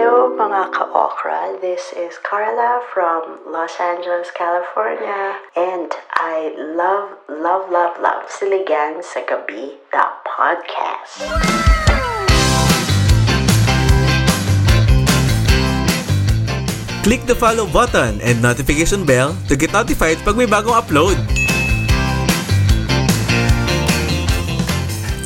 [0.00, 5.36] Hello mga ka-okra, this is Carla from Los Angeles, California.
[5.52, 11.20] And I love, love, love, love Siligan sa Gabi, the podcast.
[17.04, 21.20] Click the follow button and notification bell to get notified pag may bagong upload.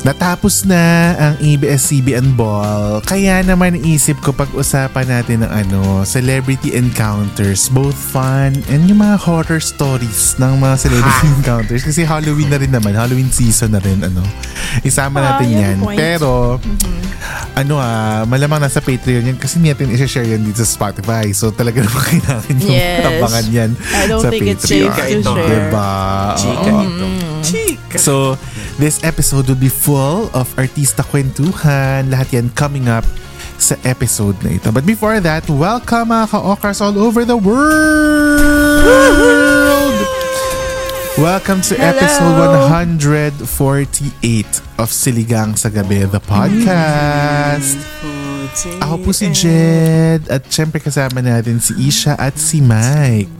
[0.05, 0.77] Natapos na
[1.17, 8.53] ang ABS-CBN Ball, kaya naman isip ko pag-usapan natin ng ano, celebrity encounters, both fun
[8.69, 11.81] and yung mga horror stories ng mga celebrity encounters.
[11.81, 14.21] Kasi Halloween na rin naman, Halloween season na rin, ano.
[14.85, 15.77] Isama Ah, natin yan, yan.
[15.81, 15.97] point.
[15.97, 16.61] Pero,
[17.55, 21.31] ano ah, malamang nasa Patreon yan kasi natin i-share yan dito sa Spotify.
[21.31, 23.01] So talaga naman kailangan yung Yes.
[23.01, 24.91] tabangan yan I don't sa think it's Patreon.
[24.93, 25.49] safe to share.
[25.65, 25.91] Diba?
[26.35, 27.05] Chika ito.
[27.41, 27.97] Chika.
[27.97, 28.13] So,
[28.77, 32.11] this episode will be full of artista kwentuhan.
[32.11, 33.07] Lahat yan coming up
[33.55, 34.67] sa episode na ito.
[34.71, 38.83] But before that, welcome mga ka-okras all over the world!
[41.15, 41.95] Welcome to Hello!
[41.95, 42.35] episode
[42.67, 43.47] 148
[44.75, 47.79] of Siligang sa Gabi, the podcast.
[48.83, 53.31] Ako po si Jed at syempre kasama natin si Isha at si Mike.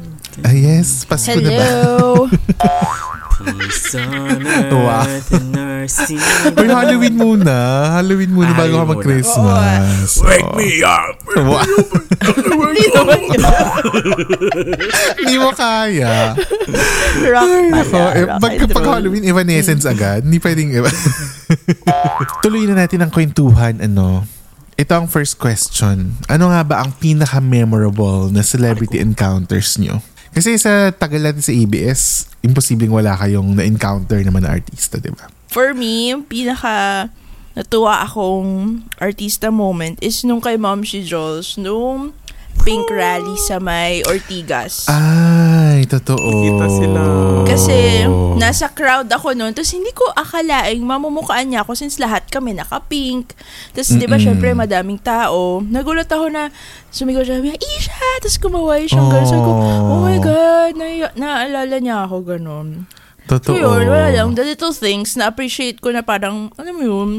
[0.43, 1.67] Ah yes, Pasko na ba?
[3.45, 4.41] Peace on
[4.73, 5.05] Wow.
[5.05, 6.17] earth and mercy.
[6.51, 7.55] Uy, Halloween muna.
[7.95, 10.09] Halloween muna bago ka Halloween mag-Christmas.
[10.19, 11.15] Wake me up!
[11.35, 11.61] Wow.
[12.65, 13.43] Hindi naman yun.
[15.21, 16.33] Hindi mo kaya.
[17.21, 17.81] Rock pala.
[17.81, 18.25] Ako, eh,
[18.71, 18.93] pag, roll.
[18.97, 20.25] Halloween, Evanescence agad.
[20.25, 20.89] Hindi pwedeng iba.
[22.43, 23.77] Tuloy na natin ang kwentuhan.
[23.79, 24.25] Ano,
[24.75, 26.17] ito ang first question.
[26.27, 30.01] Ano nga ba ang pinaka-memorable na celebrity encounters nyo?
[30.35, 35.31] Kasi sa tagal natin sa ABS, imposibleng wala kayong na-encounter naman na artista, di ba?
[35.47, 37.07] For me, yung pinaka
[37.55, 42.11] natuwa akong artista moment is nung kay Mom si Jules, nung
[42.67, 44.91] pink rally sa may Ortigas.
[45.75, 46.23] Ay, totoo.
[46.23, 47.01] Kita sila.
[47.43, 48.07] Kasi
[48.39, 53.35] nasa crowd ako noon, tapos hindi ko akalaing mamumukhaan niya ako since lahat kami naka-pink.
[53.75, 55.59] Tapos di ba syempre madaming tao.
[55.59, 56.47] Nagulat ako na
[56.95, 58.07] sumigaw siya, Isha!
[58.23, 59.27] Tapos kumaway siyang gano'n.
[59.27, 59.51] Sabi ko,
[59.91, 62.87] oh my God, na- naalala niya ako gano'n.
[63.27, 63.57] So Totoo.
[63.59, 64.31] yun, wala lang.
[64.37, 67.11] The little things na appreciate ko na parang, alam mo yun,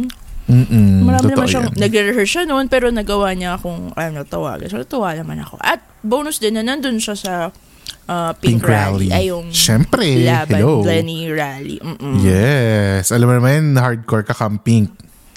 [0.46, 1.80] Mm-mm, marami totoo naman siyang, yan.
[1.82, 4.70] nag-rehearse siya noon, pero nagawa niya akong, ano, tawagan.
[4.70, 5.58] So, natuwa naman ako.
[5.58, 7.32] At bonus din na nandun siya sa
[8.06, 9.08] uh, Pink, Pink Rally.
[9.08, 9.08] Rally.
[9.12, 10.82] Ay, yung Siyempre, Laban hello.
[10.82, 11.76] Lenny Rally.
[11.78, 12.20] Mm-mm.
[12.20, 13.10] Yes.
[13.10, 14.90] Alam mo naman, hardcore ka kang pink.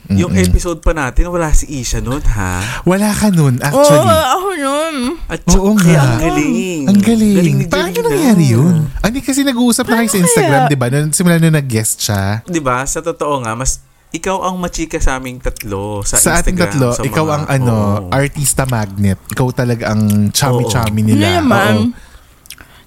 [0.10, 2.82] Yung episode pa natin, wala si Isha nun, ha?
[2.82, 4.10] Wala ka nun, Oo, actually.
[4.10, 4.96] ako nun.
[5.28, 6.02] At Oo saka, nga.
[6.02, 6.82] ang galing.
[6.90, 7.56] Ang galing.
[7.56, 8.90] ni Paano nangyari yun?
[8.98, 10.88] Ah, Hindi kasi nag-uusap na kayo sa Paano Instagram, di ba?
[10.90, 12.42] Nung simula nung nag-guest siya.
[12.42, 12.82] Di ba?
[12.84, 16.74] Sa totoo nga, mas ikaw ang machika sa aming tatlo sa, Sa, ating Instagram.
[16.74, 18.10] tatlo, sa ikaw mga- ang ano, Oo.
[18.10, 19.22] artista magnet.
[19.30, 20.02] Ikaw talaga ang
[20.34, 21.38] chummy-chummy Hindi nila.
[21.38, 21.94] naman.
[21.94, 22.09] Oo.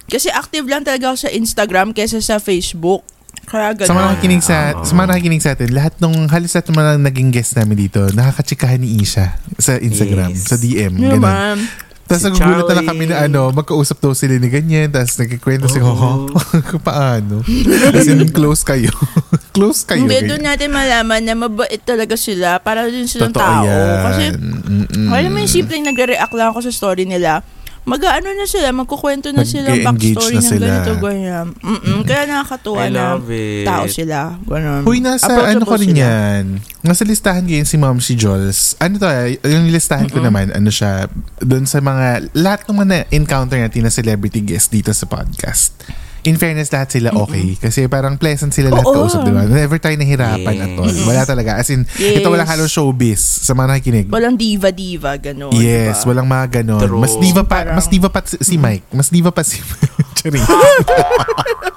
[0.05, 3.01] Kasi active lang talaga ako sa Instagram kaysa sa Facebook.
[3.43, 4.07] Kaya Sa mga ganun.
[4.15, 7.51] nakikinig sa, sa mga nakikinig sa atin, lahat nung halos lahat ng mga naging guest
[7.53, 10.47] namin dito, nakakachikahan ni Isha sa Instagram, Yes.
[10.47, 10.95] sa DM.
[10.95, 11.59] Hindi Ganun.
[12.03, 15.67] Tapos Si nagugulat na lang kami na ano, magkausap daw sila ni ganyan, tapos nagkikwento
[15.67, 16.29] si Hoho.
[16.87, 17.41] Paano?
[17.89, 18.91] As in, close kayo.
[19.55, 20.03] close kayo.
[20.03, 23.63] Hindi, doon natin malaman na mabait talaga sila para din silang Totoo tao.
[23.65, 23.95] yan.
[24.03, 25.07] Kasi, Mm-mm.
[25.09, 27.39] alam mo yung simpleng nagre-react lang ako sa story nila.
[27.83, 30.65] Mag-ano na sila, magkukwento na sila backstory na ng sila.
[30.71, 31.47] ganito, ganyan.
[31.59, 33.67] Mm-mm, kaya nakakatuwa na it.
[33.67, 34.39] tao sila.
[34.47, 34.87] Ganun.
[34.87, 36.03] Huy, nasa ano ko rin sila.
[36.07, 36.43] yan.
[36.79, 38.79] Nasa listahan ko yun si Mom si Jules.
[38.79, 41.11] Ano to, eh, yung listahan ko naman, ano siya,
[41.43, 45.75] doon sa mga, lahat ng mga encounter natin na celebrity guest dito sa podcast.
[46.23, 47.55] In fairness, lahat sila okay.
[47.57, 48.95] Kasi parang pleasant sila lahat Oo.
[48.97, 49.43] kausap, di ba?
[49.43, 50.63] Never tayo nahirapan Yes.
[50.63, 50.93] at all.
[51.03, 51.51] Wala talaga.
[51.55, 52.19] As in, Yes.
[52.19, 54.05] ito walang halong showbiz sa mga nakikinig.
[54.07, 55.51] Walang diva-diva, gano'n.
[55.53, 56.15] Yes, diba?
[56.15, 56.87] walang mga ganon.
[56.95, 58.87] Mas diva pa, Parang- mas diva pa si si Mike.
[58.89, 59.59] Mas diva pa si
[60.17, 60.47] Charing.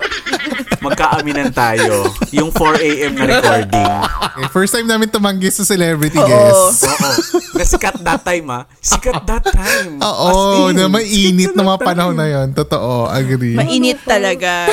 [0.86, 2.06] magkaaminan tayo.
[2.30, 3.12] Yung 4 a.m.
[3.12, 3.88] na recording.
[4.36, 6.24] Eh, First time namin tumanggi sa celebrity Oo.
[6.24, 6.84] guest.
[6.84, 7.10] Oo.
[7.52, 8.60] Na sikat that time, ha?
[8.78, 9.98] Sikat that time.
[9.98, 10.38] Oo, As
[10.70, 12.20] in, na mainit sikat na mga that panahon time.
[12.22, 12.48] na yon.
[12.52, 13.56] Totoo, agree.
[13.56, 14.68] Mainit talaga.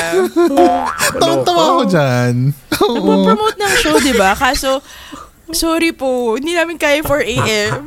[1.14, 2.34] Tawa-tawa ako dyan.
[2.78, 2.92] Oo.
[2.94, 4.34] Nagpo-promote ng show, di ba?
[4.34, 4.78] Kaso,
[5.52, 7.84] sorry po, hindi namin kaya 4 a.m.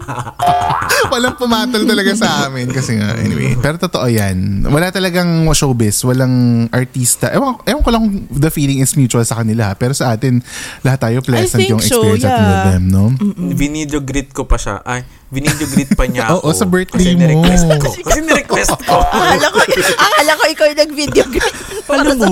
[1.13, 3.57] Walang pumatol talaga sa amin kasi nga, anyway.
[3.57, 4.67] Pero totoo yan.
[4.69, 7.33] Wala talagang showbiz, walang artista.
[7.33, 9.73] Ewan, ewan ko lang the feeling is mutual sa kanila.
[9.73, 10.43] Pero sa atin,
[10.85, 12.69] lahat tayo pleasant yung so, experience natin with yeah.
[12.69, 13.05] them, no?
[13.57, 14.85] Video greet ko pa siya.
[14.85, 16.37] Ay, video greet pa niya ako.
[16.39, 17.19] Oo, sa birthday kasi mo.
[17.21, 17.89] Ni-request ko.
[18.07, 18.95] Kasi ni-request ko.
[18.97, 19.59] akala ko,
[19.97, 21.51] akala ko ikaw yung nag-video game.
[21.87, 22.25] alam mo,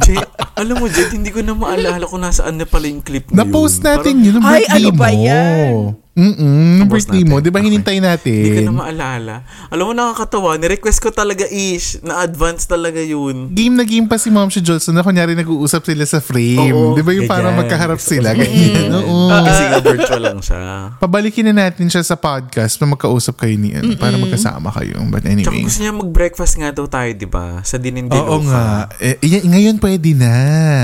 [0.00, 3.34] Jet, alam mo, Jet, hindi ko na maalala kung nasaan na pala yung clip mo
[3.36, 3.86] Na-post yun.
[3.86, 5.18] natin Parang yun Ay, birthday ano ba mo.
[5.20, 5.72] yan?
[6.10, 7.38] Mm-mm, birthday mo.
[7.38, 7.44] natin.
[7.46, 8.34] Di ba hinintay natin?
[8.34, 9.34] Hindi ko na maalala.
[9.70, 10.58] Alam mo, nakakatawa.
[10.58, 12.02] Ni-request ko talaga ish.
[12.02, 13.48] Na-advance talaga yun.
[13.50, 16.58] game na game pa si Mom si Jolson na kunyari nag-uusap sila sa frame.
[16.68, 17.62] Oo, Di ba yung parang ganyan.
[17.62, 18.34] magkaharap sila?
[18.34, 18.90] Ganyan.
[18.92, 19.30] Oo.
[19.46, 20.60] Kasi nga virtual lang siya.
[20.98, 24.98] Pabalikin na natin siya sa podcast na magkausap kayo ni ano, para magkasama kayo.
[25.06, 25.62] But Tsaka anyway.
[25.62, 27.62] gusto niya mag-breakfast nga daw tayo, di ba?
[27.62, 28.90] Sa Dinin Oo nga.
[28.98, 30.34] Eh, ngayon pwede na.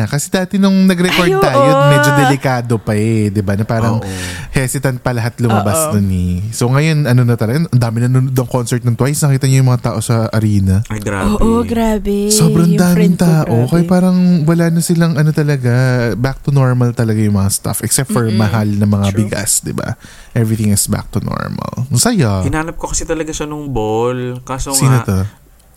[0.07, 3.29] Kasi dati nung nag-record Ay, tayo, medyo delikado pa eh.
[3.29, 3.59] Di ba?
[3.59, 4.15] Na parang Oo.
[4.55, 5.99] hesitant pa lahat lumabas Oo.
[5.99, 6.35] nun eh.
[6.55, 9.27] So ngayon, ano na talaga, ang dami na nanonood ng concert ng Twice.
[9.27, 10.87] Nakita niyo yung mga tao sa arena.
[10.87, 11.35] Ay, grabe.
[11.43, 12.31] Oo, grabe.
[12.31, 13.55] Sobrang Yung daming ko, tao.
[13.67, 15.75] Kaya parang wala na silang ano talaga,
[16.15, 17.83] back to normal talaga yung mga stuff.
[17.83, 19.19] Except for mahal na mga True.
[19.27, 19.99] bigas, di ba?
[20.31, 21.91] Everything is back to normal.
[21.91, 22.47] Ang saya.
[22.47, 24.39] Hinanap ko kasi talaga siya nung ball.
[24.47, 25.19] Kaso Sino nga, to?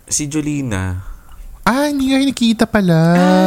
[0.06, 1.02] si Jolina.
[1.70, 2.98] Ah, hindi nga nakikita pala.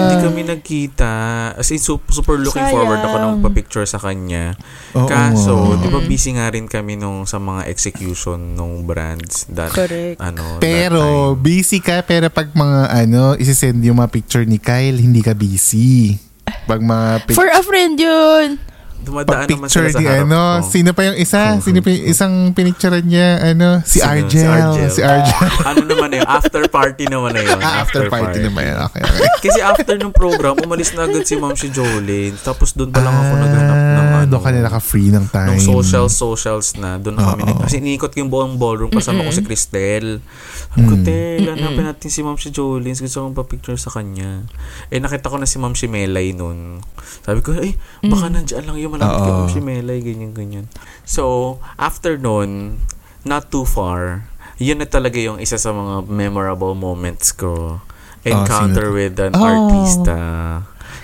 [0.06, 1.12] Hindi kami nagkita.
[1.52, 2.70] As in, su- super looking Sayang.
[2.70, 4.54] forward ako nung pa-picture sa kanya.
[4.94, 5.82] Oo Kaso, nga.
[5.82, 9.50] di ba busy nga rin kami nung sa mga execution nung brands.
[9.50, 10.22] That, Correct.
[10.22, 11.42] Ano, Pero, that time.
[11.42, 11.96] busy ka.
[12.04, 16.14] Pero pag mga ano, isisend yung mga picture ni Kyle, hindi ka busy.
[16.62, 18.62] Pag mga pic- For a friend yun.
[19.02, 20.70] Dumadaan naman picture sila sa ni harap ano, ko.
[20.70, 21.40] sino pa yung isa?
[21.58, 23.28] Sino pa yung isang pinicturean niya?
[23.44, 23.82] Ano?
[23.82, 24.06] Si Sino?
[24.08, 24.30] Argel.
[24.30, 24.88] Si Argel.
[24.88, 25.48] Si Argel.
[25.64, 26.28] ano naman na yun?
[26.28, 27.58] After party naman na yun.
[27.58, 28.78] Ah, after party naman yan.
[28.84, 29.26] Okay, okay.
[29.44, 32.38] Kasi after nung program, umalis na agad si Ma'am si Jolene.
[32.38, 34.30] Tapos doon pa lang ako naghanap ng Ah, ano.
[34.30, 35.48] Doon ka na naka-free ng time.
[35.50, 36.94] Nung socials, socials na.
[36.96, 37.42] Doon na kami.
[37.44, 38.88] Nag, kasi iniikot ko yung buong ballroom.
[38.88, 40.22] Kasama ko si Cristel.
[40.70, 42.94] Sabi ko, Tel, hanapin natin si Ma'am si Jolene.
[42.94, 44.46] Gusto kong pa-picture sa kanya.
[44.88, 46.78] Eh, nakita ko na si Ma'am si Melay noon.
[47.20, 49.40] Sabi ko, eh, baka nandiyan lang yung malapit kay Oo.
[49.40, 49.98] Ma'am si Melay.
[49.98, 50.66] Ganyan, ganyan.
[51.02, 52.76] So, after noon,
[53.22, 57.80] not too far, yun na talaga yung isa sa mga memorable moments ko.
[58.22, 58.94] Encounter sino to?
[58.94, 59.42] with an Oh.
[59.42, 60.18] artista.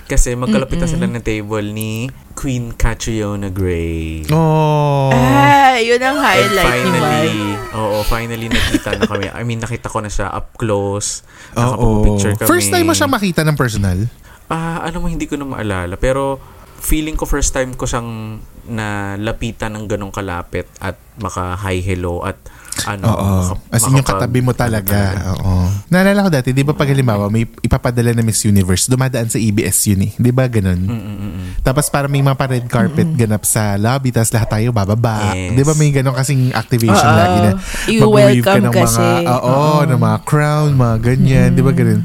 [0.05, 4.25] Kasi magkalapit na sila ng table ni Queen Catriona Gray.
[4.29, 5.11] Oh.
[5.11, 7.75] Ah, yun ang And highlight ni finally, Mike.
[7.75, 9.25] oo, finally nakita na kami.
[9.29, 11.21] I mean, nakita ko na siya up close.
[11.53, 12.47] Nakapag-picture kami.
[12.47, 14.09] First time mo siya makita ng personal?
[14.47, 15.93] Ah, ano mo, hindi ko na maalala.
[15.93, 16.41] Pero,
[16.79, 22.37] feeling ko first time ko siyang nalapitan ng ganong kalapit at maka hi hello at
[22.87, 23.31] ano Oo.
[23.43, 25.11] maka- As in yung katabi mo talaga.
[25.35, 25.67] Oo.
[25.89, 29.91] Naalala ko dati, di ba pag halimbawa may ipapadala na Miss Universe, dumadaan sa EBS
[29.91, 30.11] yun eh.
[30.15, 30.79] Di ba ganun?
[30.79, 31.47] Mm, mm, mm, mm.
[31.59, 35.35] Tapos para may mga pa red carpet ganap sa lobby, tapos lahat tayo bababa.
[35.35, 35.59] Yes.
[35.59, 37.19] Di ba may ganun kasing activation Oo.
[37.19, 37.51] lagi na
[37.89, 39.01] I-welcome mag-wave ka ng kasi.
[39.01, 39.79] mga, oo, Oo.
[39.83, 41.49] ng mga crown, mga ganyan.
[41.51, 42.01] Di ba ganun?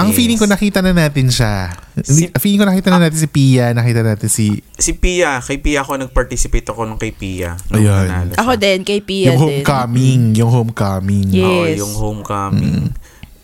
[0.00, 0.16] Ang Yes.
[0.16, 1.76] feeling ko nakita na natin siya.
[1.94, 5.84] Hindi- feeling ko nakita na natin si Pia, nakita natin si Si Pia, kay Pia
[5.84, 7.52] ako nag-participate ako nung kay Pia.
[7.68, 7.84] Nung.
[8.32, 9.44] Ako din, kay Pia yung din.
[9.60, 11.28] homecoming, yung homecoming.
[11.28, 11.44] Yeah.
[11.46, 11.78] Oo, Yes.
[11.78, 12.96] yung homecoming.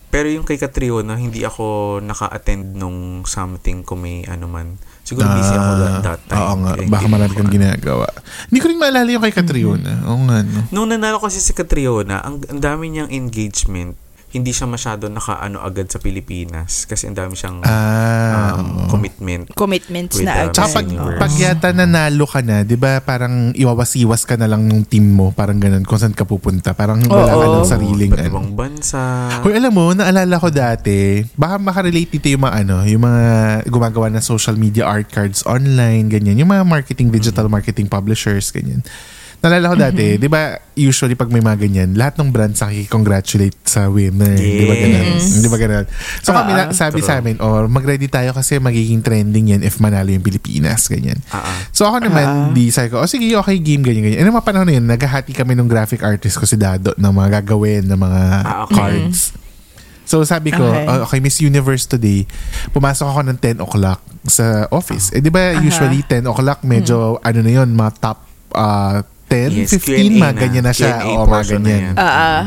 [0.06, 4.81] Pero yung kay Catriona, hindi ako naka-attend nung something kung may ano man.
[5.05, 6.41] Siguro busy ako that, that time.
[6.41, 8.08] Ah, Oo nga, Kaya baka marami kang ginagawa.
[8.49, 9.93] Hindi ko rin maalala yung kay Catriona.
[10.03, 10.60] Oo nga, no.
[10.72, 13.94] Nung nanalo kasi si Catriona, ang, ang dami niyang engagement.
[14.36, 16.84] Hindi siya masyado naka-ano agad sa Pilipinas.
[16.84, 19.48] Kasi ang dami siyang Ah, um, commitment.
[19.56, 20.52] Commitments With, na uh, agad.
[20.52, 24.84] Tsaka pag, pag yata nanalo ka na, di ba parang iwawasiwas ka na lang ng
[24.84, 26.76] team mo, parang ganun, kung saan ka pupunta.
[26.76, 27.55] Parang wala ka Oo.
[27.64, 28.28] ng sariling ano.
[28.28, 29.00] ibang bansa.
[29.40, 33.24] Kung alam mo, naalala ko dati, baka makarelate dito yung mga ano, yung mga
[33.72, 36.36] gumagawa ng social media art cards online, ganyan.
[36.36, 38.84] Yung mga marketing, digital marketing publishers, ganyan.
[39.46, 43.86] Naalala ko dati, di ba, usually pag may mga ganyan, lahat ng brands nakikongratulate sa
[43.86, 44.34] winner.
[44.34, 45.06] Di ba ganun?
[45.15, 45.38] Yes.
[45.38, 45.86] Di ba ganun?
[46.19, 47.06] So kami na, Ah, sabi true.
[47.06, 51.22] sa amin, or mag-ready tayo kasi magiging trending yan if manalo yung Pilipinas, ganyan.
[51.31, 51.46] Ah.
[51.70, 52.50] So ako naman, Ah.
[52.50, 54.26] di sabi ko, oh sige, okay, game, ganyan, ganyan.
[54.26, 57.38] Ano mga panahon na yun, naghahati kami ng graphic artist ko si Dado ng mga
[57.38, 58.22] gagawin, ng mga
[58.67, 58.74] okay.
[58.74, 59.31] cards.
[60.03, 60.86] So sabi ko, Okay.
[60.86, 62.26] "Oh, okay, Miss Universe today,
[62.70, 65.10] pumasok ako ng 10 o'clock sa office.
[65.10, 65.62] Eh di ba Aha.
[65.62, 68.19] usually 10 o'clock medyo ano na yun, mga top
[68.55, 70.31] uh, 10, Yes, 15, Q&A mga na.
[70.33, 71.03] ganyan na siya.
[71.03, 71.83] Q&A Oo, mga ganyan.
[71.91, 71.95] yan.
[71.97, 72.41] Ah, ah.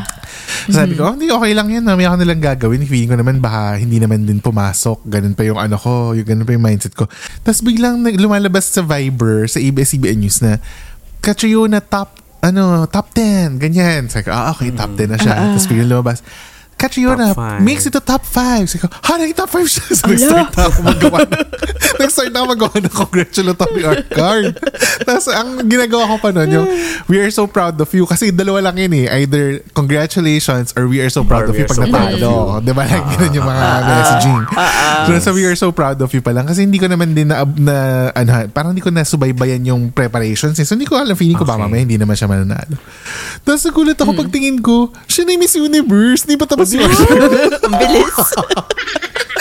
[0.67, 1.83] Sabi ko, hindi, okay lang yan.
[1.83, 2.81] Mamaya ko nalang gagawin.
[2.83, 5.05] Feeling ko naman baka hindi naman din pumasok.
[5.05, 7.05] Ganun pa yung ano ko, yung ganun pa yung mindset ko.
[7.41, 10.57] Tapos biglang lumalabas sa Viber, sa ABS-CBN News na,
[11.19, 14.07] Catriona top, ano, top 10, ganyan.
[14.07, 15.35] Sabi ko, ah, okay, top 10 na siya.
[15.51, 16.23] Tapos biglang lumabas,
[16.79, 17.59] Catriona, Top five.
[17.59, 18.63] makes it to top 5.
[18.65, 19.83] Sabi ko, ha, naging top 5 siya.
[19.91, 21.43] So, nag-start na ako magawa ng,
[22.01, 24.55] nag-start na ako magawa ng congratulatory art card.
[25.05, 26.67] Tapos, ang ginagawa ko pa nun, yung,
[27.05, 28.07] we are so proud of you.
[28.07, 29.11] Kasi dalawa lang yun eh.
[29.19, 32.31] Either, congratulations or we are so proud Or of you pag so natalo.
[32.57, 32.63] you.
[32.63, 32.83] Di ba?
[32.87, 34.41] Like, ganun yung mga messaging.
[35.03, 36.47] So, so, we are so proud of you pa lang.
[36.47, 37.75] Kasi hindi ko naman din na, na
[38.15, 40.55] ano, parang hindi ko nasubaybayan yung preparations.
[40.55, 40.63] eh.
[40.63, 41.13] So, hindi ko alam.
[41.13, 41.65] Feeling ko ba Okay.
[41.65, 42.79] mamaya hindi naman siya mananalo.
[43.43, 46.23] Tapos, nagulat ako pagtingin ko, siya na yung Miss Universe.
[46.23, 46.89] Hindi pa tapos yung
[47.61, 48.15] Ang bilis.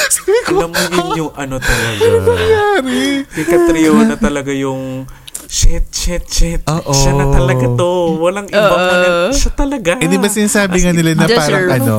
[0.09, 2.05] Sabi ko, Alam mo yun yung ano talaga.
[2.23, 3.01] nangyari?
[3.27, 5.05] Kay Catriona talaga yung
[5.45, 6.61] shit, shit, shit.
[6.63, 6.93] Oo.
[6.93, 7.91] Siya na talaga to.
[8.19, 8.89] Walang ibang Oo.
[8.91, 9.09] ano.
[9.31, 9.97] Siya talaga.
[9.97, 11.95] Eh, di ba sinasabi As nga nila na parang ano,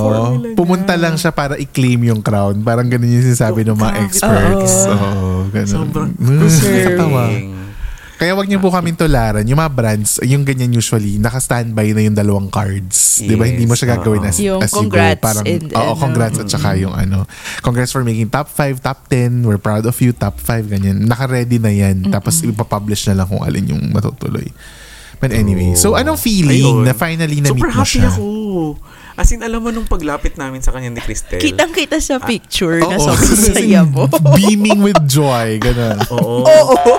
[0.53, 2.61] pumunta lang siya para i-claim yung crown.
[2.61, 4.85] Parang ganun yung sinasabi ng mga experts.
[4.87, 5.69] Oo, ganun.
[5.69, 7.23] Sobrang Mm, nakakatawa.
[7.25, 7.68] deserving.
[8.19, 9.47] Kaya wag niyo po kaming tularan.
[9.47, 13.23] Yung mga brands, yung ganyan usually, naka-standby na yung dalawang cards.
[13.23, 13.47] Di ba?
[13.47, 14.27] Yes, Hindi mo siya gagawin oo.
[14.27, 14.79] as, Yung as you go.
[14.83, 15.95] congrats Parang, and oo, ano.
[15.95, 17.23] congrats at saka yung ano.
[17.63, 19.47] Congrats for making top 5, top 10.
[19.47, 21.07] We're proud of you, top 5, ganyan.
[21.07, 22.11] Naka-ready na yan.
[22.11, 24.51] Tapos ipapublish na lang kung alin yung matutuloy.
[25.19, 26.83] But anyway, so anong feeling Ayun.
[26.83, 28.07] na finally na-meet Super mo happy siya?
[28.09, 28.27] ako.
[29.19, 31.43] As in, alam mo nung paglapit namin sa kanya ni Cristel.
[31.43, 33.03] Kitang-kita sa picture na Oo.
[33.03, 34.07] sobrang saya mo.
[34.31, 35.99] Beaming with joy, ganun.
[36.15, 36.47] Oo.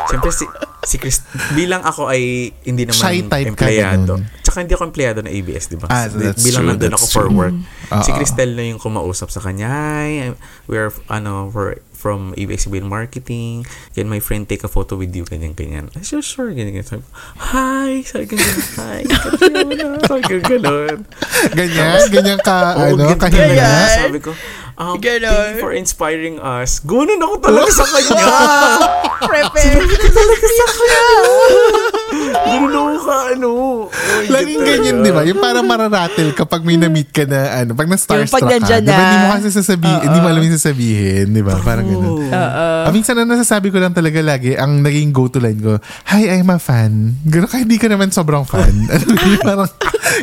[0.05, 0.45] Siyempre, si,
[0.85, 1.25] si Chris,
[1.57, 4.21] bilang ako ay hindi naman Shy type ka, empleyado.
[4.21, 4.23] ganun.
[4.45, 5.89] Tsaka hindi ako empleyado ng ABS, di ba?
[5.89, 7.39] Ah, so that's bilang true, nandun that's ako for true.
[7.41, 7.57] work.
[8.05, 8.17] Si Oo.
[8.21, 9.73] Cristel na yung kumausap sa kanya.
[9.73, 10.37] Hi,
[10.69, 13.69] we are, ano, for, from ABS-CBN Marketing.
[13.93, 15.29] Can my friend take a photo with you?
[15.29, 15.93] Ganyan, ganyan.
[15.93, 16.49] Ay, sure, sure.
[16.49, 16.89] Ganyan, ganyan.
[16.89, 17.11] Sabi ko,
[17.53, 18.01] hi!
[18.09, 19.01] Sabi ko, ganyan, hi!
[19.05, 19.89] Katrina!
[20.09, 20.97] Sabi ko, ganun.
[21.53, 23.19] Ganyan, ganyan ka, Oo, ano, ganyan.
[23.21, 23.61] kahilinga.
[23.61, 24.01] Ganyan.
[24.01, 24.31] Sabi ko,
[24.81, 25.29] um, Ganon.
[25.29, 26.81] thank you for inspiring us.
[26.81, 28.25] Gunan ako talaga sa kanya.
[29.29, 29.85] Prepare.
[29.85, 30.41] Ganun
[32.15, 33.49] ako ka, ano.
[33.51, 33.79] Oh,
[34.29, 35.23] Laging ganyan, di ba?
[35.23, 38.51] Yung parang mararatel kapag may na-meet ka na, ano, pag na-starstruck ka.
[38.51, 39.05] nandyan Di ba, na.
[39.05, 41.55] hindi mo kasi sasabihin, hindi mo alam yung sasabihin, di ba?
[41.61, 42.27] Parang ganun.
[42.27, 42.31] Oo.
[42.31, 46.51] Ah, minsan na nasasabi ko lang talaga lagi, ang naging go-to line ko, Hi, I'm
[46.51, 47.17] a fan.
[47.25, 48.71] Ganun kahit hindi ka naman sobrang fan.
[48.93, 49.71] ano, yun, parang,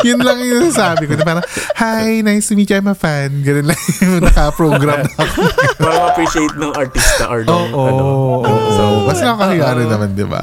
[0.04, 1.14] yun lang yung nasasabi ko.
[1.16, 1.46] Na parang,
[1.78, 3.42] Hi, nice to meet you, I'm a fan.
[3.42, 5.42] Ganun lang yung naka-program na ako.
[5.78, 8.04] Para ma-appreciate ng artista or ng, Oo, ano.
[8.04, 9.06] oo, oo.
[9.08, 10.42] Mas nakakahiya rin naman, di ba?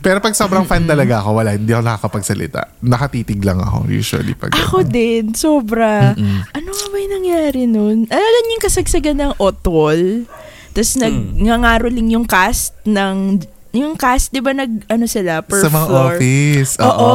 [0.00, 2.84] Pero pag sobrang fan talaga ako, wala, hindi ako nakakapagsalita.
[2.84, 6.14] Nakatitig lang ako usually pag Ako din, sobra.
[6.52, 8.04] Ano nga ba yung nangyari nun?
[8.12, 10.28] Alam niyo yung kasagsagan ng Otwol?
[10.76, 15.86] Tapos nagngangaroling yung cast ng yung cast, di ba nag, ano sila, per sa mga
[15.86, 16.12] floor?
[16.16, 16.72] office.
[16.80, 17.10] Oo.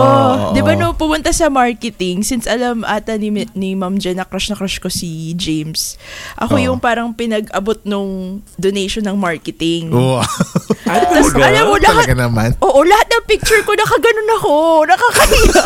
[0.54, 4.48] Di ba no, pumunta sa marketing, since alam ata ni, ni Ma'am Jen na crush
[4.48, 5.98] na crush ko si James,
[6.38, 6.64] ako Oo.
[6.64, 9.90] yung parang pinag-abot nung donation ng marketing.
[9.90, 10.22] Oo.
[10.86, 12.50] Ay, Tapos alam mo, lahat, Talaga naman.
[12.60, 14.54] oo, lahat ng picture ko, nakaganon ako.
[14.86, 15.64] Nakakahiya.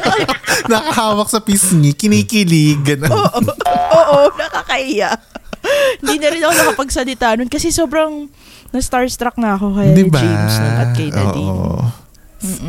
[0.72, 2.80] Nakahawak sa pisngi, kinikilig.
[2.80, 3.10] Ganun.
[3.12, 3.38] Oo,
[3.92, 5.12] oo, nakakahiya.
[5.98, 8.30] Hindi na rin ako nakapagsalita nun kasi sobrang
[8.76, 10.20] na-starstruck na ako kay Di ba?
[10.20, 11.48] James nun at kay Nadine.
[11.56, 11.80] Oo.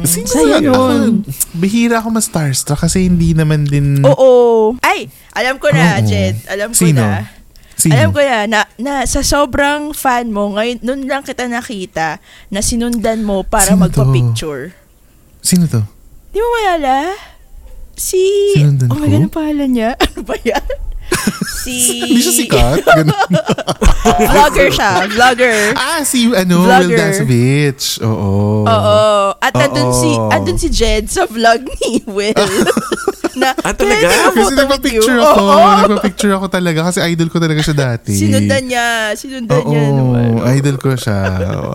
[0.08, 0.72] Sino Saya yun?
[0.72, 0.82] Ako,
[1.60, 4.00] bihira ako ma-starstruck kasi hindi naman din...
[4.02, 4.74] Oo.
[4.80, 6.08] Ay, alam ko na, Oo.
[6.08, 6.40] Jed.
[6.48, 7.04] Alam ko Sino?
[7.04, 7.28] na.
[7.78, 7.94] Sino?
[7.94, 12.18] Alam ko na, na, na sa sobrang fan mo, ngayon, nun lang kita nakita
[12.50, 13.86] na sinundan mo para Sino to?
[13.86, 14.74] magpa-picture.
[15.44, 15.84] Sino to?
[16.34, 17.14] Di mo malala?
[17.94, 18.18] Si...
[18.58, 19.14] Sinundan oh my ko?
[19.14, 19.90] God, ang pangalan niya?
[20.08, 20.70] Ano ba yan?
[21.64, 22.04] si...
[22.04, 22.80] Hindi siya sikat?
[24.32, 24.92] Vlogger siya.
[25.12, 25.58] Vlogger.
[25.76, 26.98] ah, si ano, Will Vlogger.
[26.98, 28.00] Dasovich.
[28.04, 28.64] Oo.
[28.64, 29.02] Oo.
[29.38, 32.36] At andun si, andun si Jed sa vlog ni Will.
[33.38, 34.04] na, Ah, talaga?
[34.04, 35.42] "Can I take a Kasi nagpa-picture you?" ako.
[35.42, 35.70] Oo.
[35.80, 38.12] Nagpa-picture ako talaga kasi idol ko talaga siya dati.
[38.12, 38.88] Sinundan niya.
[39.14, 39.84] Sinundan Oo, niya.
[39.90, 40.30] naman.
[40.50, 41.18] idol ko siya.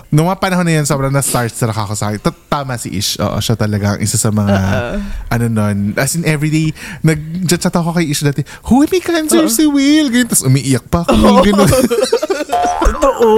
[0.09, 2.19] Noong mga panahon na yan, sobrang na-starstruck ako sa akin.
[2.49, 3.17] Tama si Ish.
[3.19, 4.59] Oo, siya talaga ang isa sa mga,
[5.29, 5.77] ano nun.
[5.95, 10.09] As in, everyday, nag-chat ako kay Ish dati, Huy, may cancer si Will.
[10.09, 11.43] Ganyan, tapos umiiyak pa ako.
[11.43, 11.69] Ganun.
[12.83, 13.29] Totoo.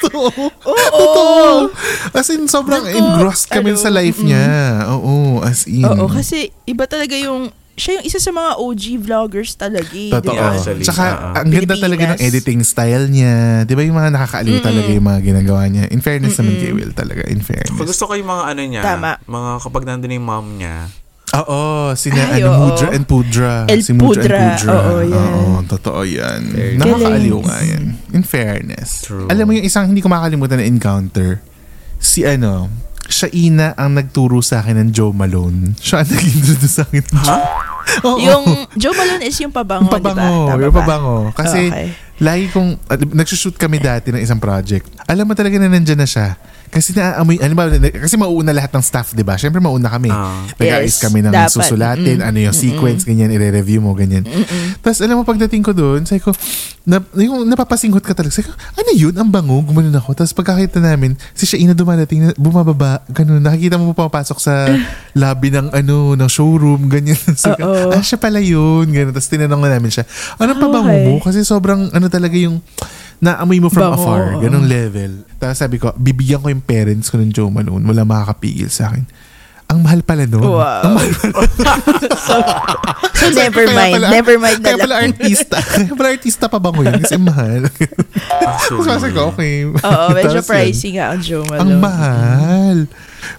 [0.00, 0.28] Totoo.
[0.62, 1.70] Totoo.
[2.12, 4.46] As in, sobrang Naku, engrossed kami ano, sa life niya.
[4.90, 5.82] Oo, as in.
[5.84, 7.33] Oo, kasi iba talaga yung
[7.74, 10.14] siya yung isa sa mga OG vloggers talaga eh.
[10.14, 10.30] Totoo.
[10.30, 10.46] di ba?
[10.54, 11.32] actually, Tsaka, oo.
[11.34, 13.34] ang ganda talaga ng editing style niya.
[13.66, 15.84] Di ba yung mga nakakaaliw talaga yung mga ginagawa niya.
[15.90, 17.26] In fairness naman kay Will talaga.
[17.26, 17.74] In fairness.
[17.74, 19.10] Kung gusto ko yung mga ano niya, Tama.
[19.20, 20.86] mga kapag nandun yung mom niya,
[21.34, 22.60] Oo, sina Ay, ano, oo.
[22.70, 23.52] Mudra and Pudra.
[23.66, 24.38] El si Mudra Pudra.
[24.38, 24.70] and Pudra.
[24.70, 25.30] Oo, yan.
[25.34, 26.40] Oo, totoo yan.
[26.46, 26.70] Fair.
[26.78, 27.84] Nakakaaliw nga yan.
[28.14, 29.02] In fairness.
[29.02, 29.26] True.
[29.26, 31.42] Alam mo yung isang hindi ko makakalimutan na encounter,
[31.98, 32.70] si ano,
[33.06, 35.76] siya ina ang nagturo sa akin ng Joe Malone.
[35.76, 37.04] Siya ang nag-introduce sa akin.
[37.22, 37.36] Ha?
[38.08, 38.16] Oo.
[38.16, 38.44] Yung
[38.74, 40.50] Joe Malone is yung pabango, Yung pabango, di ba?
[40.50, 40.80] Tama yung ba?
[40.80, 41.16] pabango.
[41.32, 41.88] Kasi Okay.
[42.18, 44.88] lagi kong, uh, nagsushoot kami dati ng isang project.
[45.04, 46.34] Alam mo talaga na nandyan na siya.
[46.74, 47.62] Kasi naaamoy, alam mo,
[47.94, 49.38] kasi mauuna lahat ng staff, di ba?
[49.38, 50.10] Siyempre mauna kami.
[50.10, 50.42] Ah.
[50.58, 51.54] Nag-ayos Yes, kami ng dapat.
[51.54, 54.26] susulatin, ano yung sequence, ganyan, i-review mo, ganyan.
[54.82, 56.34] Tapos alam mo, pagdating ko doon, sabi ko,
[56.84, 58.34] na, yung napapasinghot ka talaga.
[58.34, 59.14] Sabi ko, ano yun?
[59.14, 60.12] Ang bango, gumanon ako.
[60.12, 63.38] Tapos pagkakita namin, si Shaina dumadating, na- bumababa, ganun.
[63.38, 64.66] Nakikita mo pumapasok sa
[65.16, 67.16] lobby ng ano, ng showroom, ganyan.
[67.38, 67.88] Sabi ko, Oo.
[67.88, 68.84] ah, siya pala yun.
[68.84, 69.14] Ganun.
[69.14, 70.04] Tapos tinanong na namin siya,
[70.36, 71.06] anong pabango Okay.
[71.06, 71.12] mo?
[71.18, 72.58] Kasi sobrang, ano talaga yung,
[73.24, 74.36] naamoy mo from Bango, afar.
[74.44, 75.24] Ganong level.
[75.40, 77.82] Tapos sabi ko, bibigyan ko yung parents ko ng Joe Malone.
[77.88, 79.08] Wala makakapigil sa akin.
[79.66, 80.44] Ang mahal pala nun.
[80.44, 80.82] Wow.
[80.82, 81.32] Ang mahal pala.
[82.24, 82.36] So,
[83.12, 83.94] so never Kaya mind.
[83.94, 85.04] pala- never mind na Kaya pala lang.
[85.10, 85.56] artista.
[85.74, 86.96] Kaya pala artista pa ba ko yun?
[86.98, 87.68] Kasi mahal.
[87.68, 89.68] Tapos sabi ko, okay.
[89.68, 91.60] Oo, medyo pricey nga ang Joe Malone.
[91.60, 92.76] Ang mahal.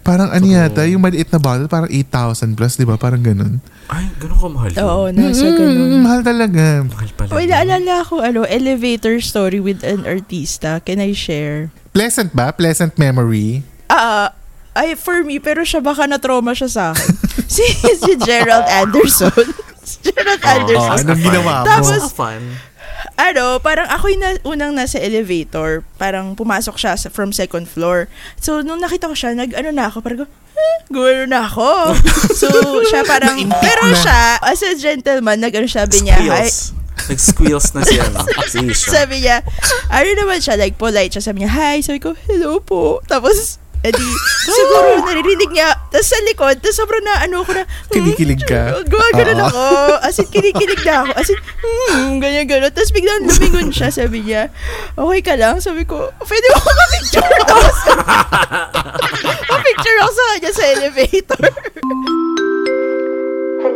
[0.02, 2.94] Parang ano yata, yung maliit na bottle, parang 8,000 plus, di ba?
[2.96, 3.62] Parang ganun.
[3.86, 4.82] Ay, ganun kamahal yun.
[4.84, 5.90] Oo, nasa Mm, ganun.
[6.02, 6.66] mahal talaga.
[6.84, 7.30] Mahal pala.
[7.32, 7.50] Uy, yun.
[7.52, 10.78] naalala ko, ano, elevator story with an artista.
[10.80, 11.70] Can I share?
[11.92, 12.50] Pleasant ba?
[12.52, 13.62] Pleasant memory?
[13.88, 14.34] Ah,
[14.76, 17.16] ay, for me, pero siya baka na-trauma siya sa akin.
[17.56, 17.64] si,
[17.96, 19.32] si Gerald Anderson.
[19.88, 20.92] si Gerald Anderson.
[20.92, 21.66] Oh, anong ginawa mo?
[21.66, 22.44] Tapos- Ah, fun.
[23.16, 28.12] ano, parang ako yung na, unang nasa elevator, parang pumasok siya sa, from second floor.
[28.36, 31.96] So, nung nakita ko siya, nag, ano na ako, parang, eh, gumano na ako.
[32.40, 32.48] so,
[32.84, 33.96] siya parang, pero na.
[33.96, 36.60] siya, as a gentleman, nag, ano, sabi niya, hi, Squeals.
[37.06, 38.20] Nag-squeals na si ano.
[38.50, 38.90] Si Isha.
[39.04, 39.40] sabi niya,
[39.88, 43.00] ano naman siya, like, polite siya, sabi niya, hi, sabi ko, hello po.
[43.06, 44.10] Tapos, edi,
[44.56, 48.82] siguro naririnig niya, tapos sa likod, tapos sobrang na, ano ko na, hmm, Kinikilig ka?
[48.86, 49.48] Gawa, ganun Oo.
[49.48, 49.64] ako.
[50.02, 51.12] As in, kinikilig na ako.
[51.14, 52.72] As in, hmm, ganyan, ganun.
[52.74, 54.50] Tapos biglang lumingon siya, sabi niya,
[54.98, 55.62] okay ka lang?
[55.62, 57.78] Sabi ko, pwede mo ako picture Tapos,
[59.70, 61.44] picture ako sa kanya sa elevator.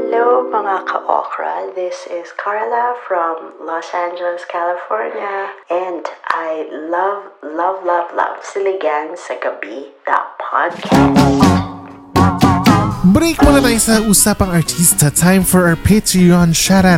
[0.09, 6.01] Hello mga ka-okra, this is Carla from Los Angeles, California and
[6.33, 11.45] I love, love, love, love Siligan sa Gabi, the podcast.
[13.13, 15.13] Break muna tayo sa usapang artista.
[15.13, 16.89] Time for our Patreon shoutout!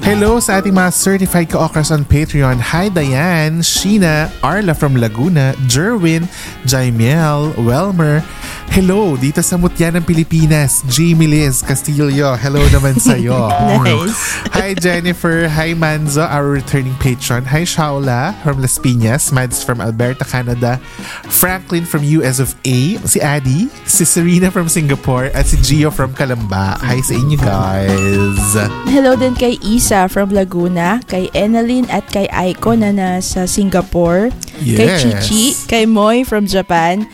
[0.00, 2.56] Hello sa ating mga certified ka-okras on Patreon.
[2.72, 6.24] Hi Diane, Sheena, Arla from Laguna, Jerwin,
[6.64, 8.24] Jaimiel, Welmer.
[8.70, 12.06] Hello dito sa Mutya ng Pilipinas, Jamie Liz Castillo.
[12.38, 13.34] Hello naman sa'yo.
[13.82, 14.46] Nice.
[14.54, 17.42] Hi Jennifer, hi Manzo, our returning patron.
[17.50, 20.78] Hi Shaula from Las Piñas, Mads from Alberta, Canada,
[21.26, 26.14] Franklin from US of A, si Adi, si Serena from Singapore, at si Gio from
[26.14, 26.78] Kalamba.
[26.78, 28.54] Hi sa inyo guys.
[28.86, 34.30] Hello din kay Isa from Laguna, kay Enalyn at kay Aiko na nasa Singapore,
[34.62, 35.02] kay Yes.
[35.02, 37.08] Chichi, kay Moy from Japan.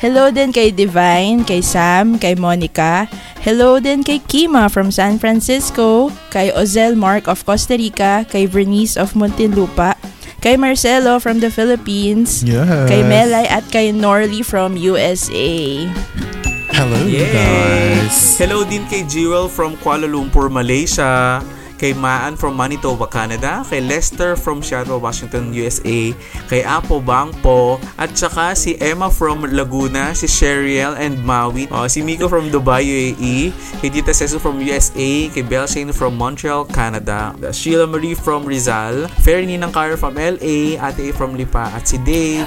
[0.00, 3.04] Hello din kay Divine, kay Sam, kay Monica.
[3.44, 8.96] Hello din kay Kima from San Francisco, kay Ozel Mark of Costa Rica, kay Bernice
[8.96, 9.92] of Muntinlupa,
[10.40, 12.88] kay Marcelo from the Philippines, Yes.
[12.88, 15.84] kay Melay at kay Norly from USA.
[16.72, 17.28] Hello Yay!
[17.28, 18.40] guys.
[18.40, 21.44] Hello din kay Jewel from Kuala Lumpur, Malaysia.
[21.80, 23.64] Kay Maan from Manitoba, Canada.
[23.64, 26.12] Kay Lester from Seattle, Washington, USA.
[26.52, 27.80] Kay Apo Bangpo.
[27.96, 30.12] At saka si Emma from Laguna.
[30.12, 31.72] Si Sheriel and Maui.
[31.72, 33.56] Oh, si Miko from Dubai, UAE.
[33.80, 35.32] Kay Dita Cesu from USA.
[35.32, 37.32] Kay Belle Shane from Montreal, Canada.
[37.48, 39.08] Sheila Marie from Rizal.
[39.24, 40.76] Ferry Ninang Car from LA.
[40.76, 41.72] Ate A from Lipa.
[41.72, 42.44] At si Dave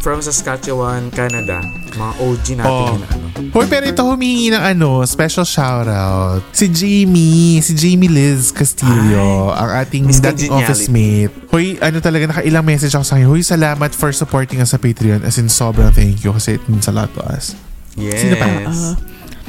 [0.00, 1.60] from Saskatchewan, Canada.
[1.90, 2.86] Mga OG natin Oh.
[2.92, 3.26] yun, ano.
[3.50, 6.44] Hoy, pero ito humingi ng ano, special shoutout.
[6.52, 11.32] Si Jamie, si Jamie Liz Castillo, ang ating Miss dating office mate.
[11.50, 13.26] Hoy, ano talaga, nakailang message ako sa kanya.
[13.26, 15.24] Hoy, salamat for supporting us sa Patreon.
[15.24, 17.56] As in, sobrang thank you kasi it means a lot to us.
[17.98, 18.22] Yes.
[18.22, 18.46] Sino pa?
[18.70, 18.94] Ah.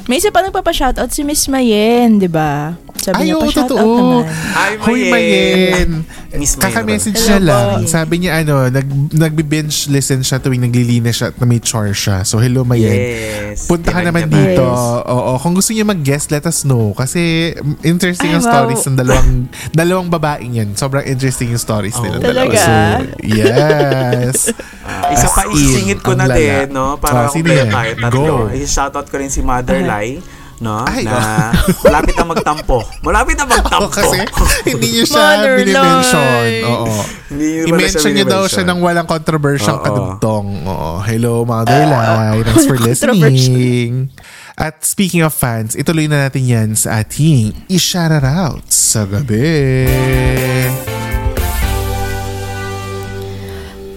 [0.10, 2.74] May isa pa nagpapa-shoutout si Miss Mayen, di ba?
[3.02, 3.94] Sabi Ay, niya pa shoutout totoo.
[4.22, 4.24] naman.
[4.54, 5.90] Ay, Hoy, Mayen!
[6.32, 7.42] Miss Kaka-message po.
[7.42, 7.84] lang.
[7.84, 12.22] Sabi niya, ano, nag, nagbi-binge listen siya tuwing naglilinis siya at na may chore siya.
[12.22, 12.94] So, hello, Mayen.
[12.94, 13.66] Yes.
[13.66, 14.64] Punta ka naman niya dito.
[14.64, 15.10] Yes.
[15.10, 16.94] Oo, kung gusto niya mag-guest, let us know.
[16.94, 18.54] Kasi mm, interesting Ay, ang wow.
[18.54, 19.32] stories ng dalawang
[19.74, 20.70] dalawang babaeng yan.
[20.72, 22.16] Sobrang interesting yung stories nila.
[22.16, 22.24] Oh.
[22.24, 22.48] dalawa.
[22.48, 22.60] Talaga?
[22.62, 22.72] So,
[23.26, 24.38] yes.
[24.82, 26.38] Ah, isa pa isisingit ko na lala.
[26.38, 26.96] din, no?
[26.96, 27.68] Para Ah, kung yan?
[27.68, 28.14] tayo tatlo.
[28.14, 28.36] Go.
[28.52, 30.22] I-shoutout ko rin si Mother Lai,
[30.62, 30.86] no?
[30.86, 31.50] Ay, na
[31.86, 32.86] malapit na magtampo.
[33.02, 33.89] Malapit na magtampo.
[33.89, 34.21] Oo, kasi
[34.69, 36.45] hindi niyo siya binimension.
[36.69, 36.93] Oo.
[37.34, 39.84] Hindi I-mention niyo daw siya ng walang controversial Oo.
[39.84, 40.47] kadugtong.
[40.69, 40.89] Oo.
[41.02, 42.45] Hello, Mother Lai.
[42.45, 44.13] Thanks for listening.
[44.62, 49.89] At speaking of fans, ituloy na natin yan sa ating i-shout out sa gabi.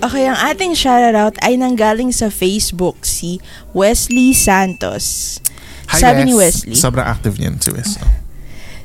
[0.05, 3.41] Okay, ang ating shoutout ay nanggaling sa Facebook si
[3.73, 5.41] Wesley Santos.
[5.89, 6.29] Hi, Sabi Wes.
[6.29, 6.77] ni Wesley.
[6.77, 7.99] Sobrang active niyan si Wes.
[8.01, 8.09] Oh.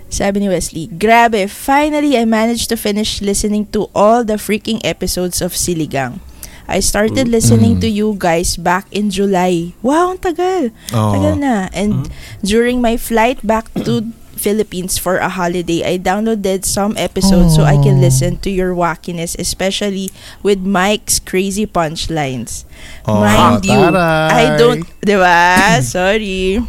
[0.10, 5.38] Sabi ni Wesley, Grabe, finally I managed to finish listening to all the freaking episodes
[5.38, 6.18] of Siligang.
[6.70, 7.34] I started mm.
[7.34, 7.82] listening mm.
[7.82, 9.74] to you guys back in July.
[9.82, 10.70] Wow, ang tagal.
[10.94, 11.12] Oo.
[11.18, 11.66] Tagal na.
[11.74, 12.46] And mm-hmm.
[12.46, 14.06] during my flight back to
[14.40, 18.06] Philippines for a holiday, I downloaded some episodes so I can oh.
[18.06, 20.14] listen to your wackiness, especially
[20.46, 22.64] with Mike's crazy punchlines.
[23.04, 23.76] Oh, Mind you.
[23.76, 25.82] I don't, di ba?
[25.82, 26.62] Sorry.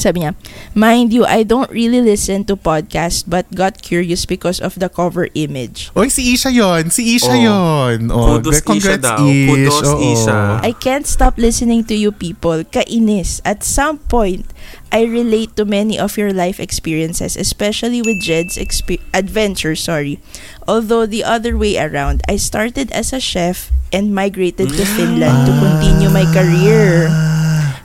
[0.00, 0.32] Sabi niya,
[0.72, 5.28] mind you, I don't really listen to podcasts but got curious because of the cover
[5.36, 5.92] image.
[5.92, 7.44] Oy, si Isha yon Si Isha Oh.
[7.44, 9.20] yon Oh, Kudos Isha daw.
[9.20, 9.46] Ish.
[9.46, 10.00] Kudos, Oo.
[10.16, 10.40] Isha.
[10.64, 12.64] I can't stop listening to you people.
[12.64, 13.44] Kainis.
[13.44, 14.48] At some point,
[14.90, 20.18] I relate to many of your life experiences, especially with Jed's exp- adventure, sorry.
[20.66, 25.52] Although the other way around, I started as a chef and migrated to Finland to
[25.60, 27.10] continue my career.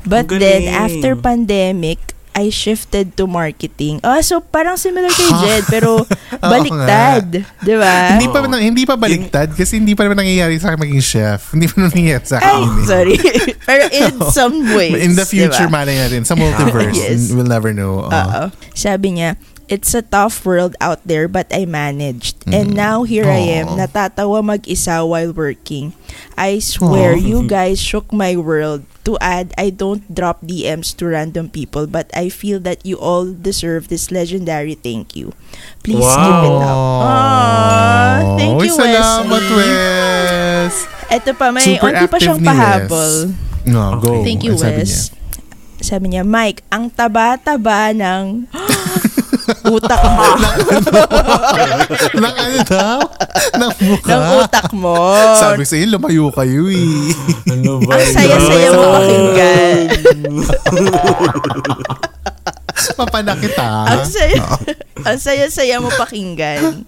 [0.05, 0.69] But Ang then, galing.
[0.71, 1.99] after pandemic,
[2.35, 4.03] I shifted to marketing.
[4.03, 6.03] Ah, so parang similar kay Jed, pero
[6.43, 7.47] baliktad.
[7.63, 8.11] Di ba?
[8.11, 11.55] Hindi pa nang hindi pa baliktad kasi hindi pa naman nangyayari sa akin maging chef.
[11.55, 12.51] Hindi pa naman nangyayari sa akin.
[12.51, 12.83] Ay, eh.
[12.83, 13.15] sorry.
[13.71, 14.99] pero in some ways.
[14.99, 15.79] In the future, diba?
[15.79, 16.27] malay natin.
[16.27, 17.31] Sa multiverse, Yes.
[17.31, 18.03] we'll never know.
[18.03, 18.11] Oo.
[18.11, 18.43] Oo.
[18.75, 22.45] Sabi niya, It's a tough world out there but I managed.
[22.45, 23.77] And now here I am, Aw.
[23.81, 25.93] natatawa mag-isa while working.
[26.37, 27.21] I swear Aw.
[27.21, 28.85] you guys shook my world.
[29.05, 33.29] To add, I don't drop DMs to random people but I feel that you all
[33.29, 35.29] deserve this legendary thank you.
[35.85, 36.77] Please keep it up.
[37.05, 39.69] Aw, thank you, salamat, Wesley.
[40.65, 40.75] Wes.
[41.13, 42.49] Ito pa, may Super onti pa siyang Wes.
[42.49, 43.13] pahabol.
[43.69, 44.25] No, go.
[44.25, 44.57] Thank you?
[44.57, 45.13] Wes.
[45.85, 48.49] Sabi niya, Mike, ang taba-taba ng
[49.69, 50.25] utak mo.
[52.17, 52.99] Nang ano daw?
[53.57, 54.09] Nang mukha.
[54.09, 54.97] ng utak mo.
[55.37, 57.13] Sabi sa iyo, lumayo kayo eh.
[57.53, 59.77] Ano ba Ang saya-saya mo pakinggan.
[62.99, 63.87] Mapanakit ah.
[63.87, 64.35] ang saya,
[65.07, 66.85] ang saya-saya mo pakinggan.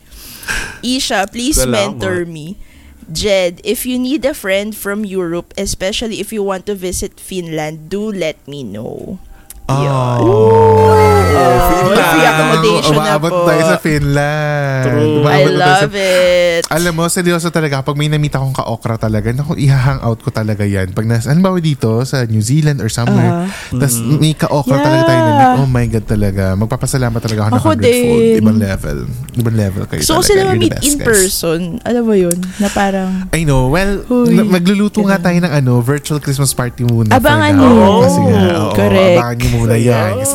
[0.84, 1.98] Isha, please Salamat.
[1.98, 2.60] mentor me.
[3.08, 7.88] Jed, if you need a friend from Europe, especially if you want to visit Finland,
[7.88, 9.20] do let me know.
[9.68, 10.20] Yun.
[10.24, 10.96] Oh.
[11.30, 13.44] Oh, free accommodation na Umaabot po.
[13.46, 14.84] tayo sa Finland.
[14.86, 15.20] True.
[15.20, 16.64] Umaabot I na tayo sa- love it.
[16.68, 20.92] Alam mo, seryoso talaga, pag may namita akong ka-okra talaga, naku, iha-hangout ko talaga yan.
[20.92, 24.86] Pag nas, ano ba dito, sa New Zealand or somewhere, tas may ka-okra Yeah.
[24.86, 28.20] talaga tayo na, oh my God talaga, magpapasalamat talaga ako ng Ako hundredfold.
[28.24, 28.40] din.
[28.40, 28.98] Ibang level.
[29.36, 30.28] Ibang level kayo Gusto ko talaga.
[30.28, 31.06] sila You're the ma-meet best, in guys.
[31.06, 31.60] person.
[31.84, 32.38] Alam mo yun?
[32.58, 33.68] Na parang, I know.
[33.68, 33.92] Well,
[34.26, 37.12] na- magluluto nga tayo ng ano, virtual Christmas party muna.
[37.14, 37.68] Abangan for now.
[37.70, 38.00] yan.
[38.02, 39.18] Kasi nga, oo, Correct.
[39.18, 40.12] Abangan niyo muna yan.
[40.18, 40.34] Kasi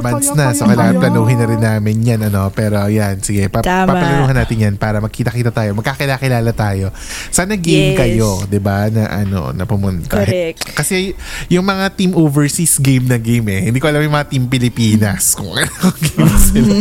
[0.00, 0.52] months na.
[0.52, 2.20] So, kailangan planuhin na rin namin yan.
[2.22, 2.50] Ano.
[2.50, 3.48] Pero yan, sige.
[3.48, 3.90] Pa- Tama.
[3.90, 5.72] papalaruhan natin yan para magkita-kita tayo.
[5.72, 6.92] Magkakilala tayo.
[7.28, 7.98] Sana game Yes.
[7.98, 8.30] kayo.
[8.44, 10.20] 'di ba Na ano, na pumunta.
[10.20, 10.74] Correct.
[10.74, 11.14] Kasi
[11.46, 13.60] yung mga team overseas game na game eh.
[13.66, 15.32] Hindi ko alam yung mga team Pilipinas.
[15.32, 15.70] Kung ano
[16.06, 16.74] game sila.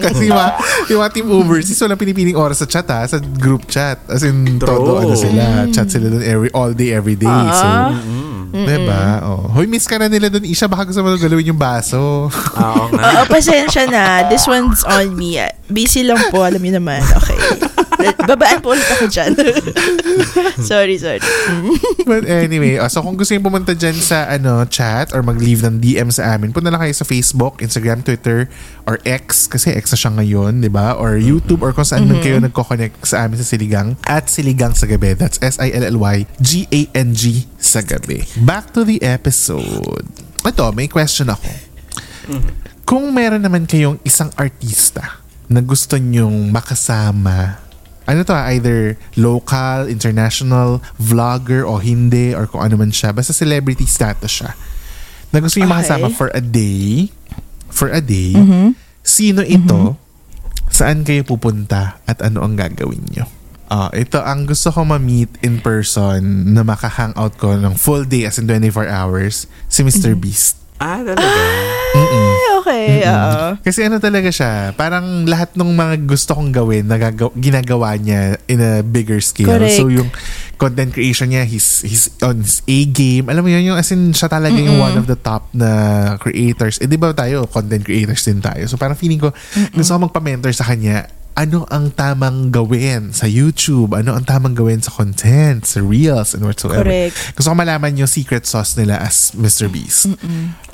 [0.00, 0.52] Kasi yung mga,
[0.88, 3.04] yung mga team overseas, walang pinipiling oras sa chat ha.
[3.04, 4.00] Sa group chat.
[4.08, 4.66] As in, True.
[4.66, 5.68] todo ano sila.
[5.68, 7.28] Chat sila doon every, all day, every day.
[7.52, 7.66] So,
[8.48, 8.64] Ah.
[8.64, 9.02] diba?
[9.28, 9.42] Oh.
[9.52, 10.48] Hoy, miss ka na nila doon.
[10.48, 12.32] Isha, baka gusto mo galawin yung baso.
[12.32, 13.02] Oo nga.
[13.20, 14.24] oo, pasensya na.
[14.32, 15.36] This one's on me.
[15.68, 17.04] Busy lang po, alam niyo naman.
[17.04, 17.67] Okay.
[17.98, 19.34] Babaan po ulit ako dyan.
[20.70, 21.18] sorry, sorry.
[22.06, 25.82] But anyway, uh, so kung gusto niyo pumunta dyan sa ano, chat or mag-leave ng
[25.82, 28.46] DM sa amin, punta lang kayo sa Facebook, Instagram, Twitter,
[28.86, 30.94] or X, kasi X na siya ngayon, di ba?
[30.94, 34.86] Or YouTube, or kung saan man kayo nagko-connect sa amin sa Siligang, at Siligang sa
[34.86, 35.18] Gabi.
[35.18, 37.22] That's S-I-L-L-Y-G-A-N-G
[37.58, 38.24] sa Gabi.
[38.46, 40.06] Back to the episode.
[40.46, 41.50] Ito, may question ako.
[42.88, 47.67] Kung meron naman kayong isang artista na gusto nyong makasama
[48.08, 53.12] ano to either local, international, vlogger o hindi or kung ano man siya.
[53.12, 54.56] Basta celebrity status siya.
[55.28, 55.76] Na gusto niyo Okay.
[55.76, 57.12] makasama for a day.
[57.68, 58.32] For a day.
[58.32, 58.68] Mm-hmm.
[59.04, 60.00] Sino ito?
[60.72, 62.00] Saan kayo pupunta?
[62.08, 63.28] At ano ang gagawin niyo?
[63.68, 68.40] Ah, ito ang gusto ko ma-meet in person na maka-hangout ko ng full day as
[68.40, 70.16] in 24 hours si Mr.
[70.16, 70.24] Mm-hmm.
[70.24, 70.56] Beast.
[70.80, 71.28] Ah, talaga?
[71.94, 73.46] Ay, okay, oo.
[73.62, 78.60] Kasi ano talaga siya, parang lahat ng mga gusto kong gawin, nagagaw- ginagawa niya in
[78.60, 79.48] a bigger scale.
[79.48, 79.78] Correct.
[79.78, 80.10] So yung
[80.58, 83.30] content creation niya, he's, he's on his A-game.
[83.30, 85.70] Alam mo yun, yung as in siya talaga yung one of the top na
[86.18, 86.82] creators.
[86.82, 88.66] Eh di ba tayo, content creators din tayo.
[88.66, 89.30] So parang feeling ko,
[89.72, 91.06] gusto ko magpa-mentor sa kanya,
[91.38, 93.94] ano ang tamang gawin sa YouTube?
[93.94, 96.82] Ano ang tamang gawin sa content, sa Reels, and whatsoever.
[96.82, 97.38] Correct.
[97.38, 99.70] Gusto ko malaman yung secret sauce nila as Mr.
[99.70, 100.10] Beast.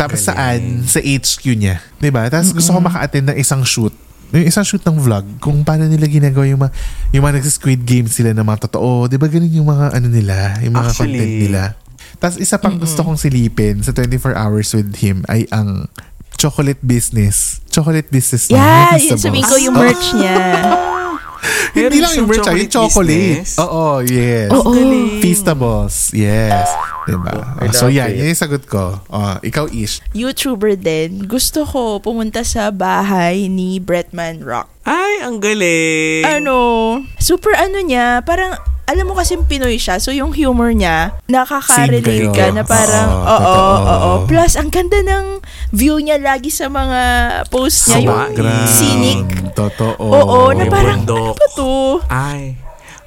[0.00, 0.81] Tapos saan?
[0.88, 1.85] Sa HQ niya.
[2.00, 2.33] 'Di ba?
[2.33, 3.92] Tapos gusto ko maka-attend ng isang shoot
[4.35, 6.74] yung isang shoot ng vlog, kung paano nila ginagawa yung mga,
[7.14, 9.07] yung mga nagsa-squid game sila na mga totoo.
[9.07, 11.62] Di ba ganun yung mga ano nila, yung mga Actually, content nila.
[12.18, 15.87] Tapos isa pang gusto kong silipin sa 24 hours with him ay ang
[16.37, 17.61] chocolate business.
[17.70, 18.59] Chocolate business niya.
[18.59, 20.38] Yeah, yun sabihin ko yung merch niya.
[21.77, 23.44] Hindi lang yung merch, ah, yung chocolate.
[23.61, 24.49] Oo, yes.
[24.55, 24.73] Oo.
[25.20, 26.14] Feastables.
[26.16, 26.70] Yes.
[27.05, 27.61] Diba?
[27.61, 28.16] I so, yan.
[28.16, 28.25] it.
[28.25, 28.97] Yan yung sagot ko.
[29.12, 30.01] Oh, ikaw, Ish.
[30.16, 31.29] YouTuber din.
[31.29, 34.73] Gusto ko pumunta sa bahay ni Bretman Rock.
[34.88, 36.25] Ay, ang galing.
[36.25, 36.57] Ano,
[37.20, 42.53] super ano niya, parang alam mo kasi Pinoy siya, so yung humor niya, nakaka-relate ka
[42.53, 44.11] na parang, Oo, oo, oo.
[44.25, 47.01] Plus, ang ganda ng view niya lagi sa mga
[47.49, 48.68] posts niya, yung Hawaii.
[48.68, 49.25] scenic.
[49.53, 50.01] Totoo.
[50.01, 52.01] Oo, na parang, ano ba to?
[52.09, 52.57] Ay,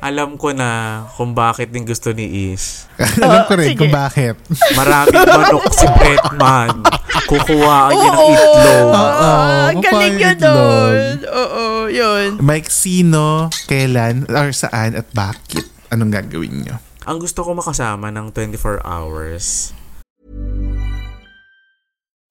[0.08, 2.88] alam ko na kung bakit din gusto ni Is.
[3.24, 3.80] Alam ko rin sige.
[3.84, 4.40] kung bakit.
[4.74, 6.88] Maraming manok si Bretman.
[7.28, 8.32] Kukuha niya ng Oo.
[8.32, 8.88] itlog.
[8.88, 9.32] Oo,
[9.68, 10.48] ang galing yun itlog.
[10.48, 10.98] doon.
[11.28, 12.28] Oo, yun.
[12.40, 15.68] Mike, sino, kailan, or saan, at bakit?
[15.92, 16.80] Anong gagawin nyo?
[17.04, 19.76] Ang gusto ko makasama ng 24 hours.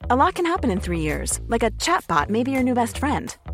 [0.07, 2.97] A lot can happen in three years, like a chatbot may be your new best
[2.97, 3.35] friend.